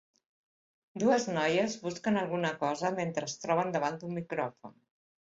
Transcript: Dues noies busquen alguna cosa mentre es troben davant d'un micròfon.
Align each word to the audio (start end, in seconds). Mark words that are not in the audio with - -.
Dues 1.01 1.25
noies 1.33 1.75
busquen 1.83 2.17
alguna 2.21 2.51
cosa 2.63 2.91
mentre 2.95 3.27
es 3.27 3.35
troben 3.43 3.75
davant 3.75 3.99
d'un 4.01 4.17
micròfon. 4.21 4.73